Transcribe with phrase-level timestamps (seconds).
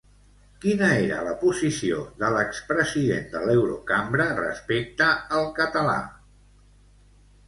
[0.61, 5.95] Quina era la posició de l'expresident de l'Eurocambra respecte al català?